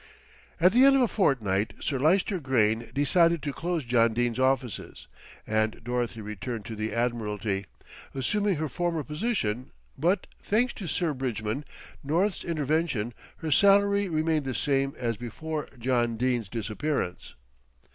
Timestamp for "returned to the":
6.21-6.91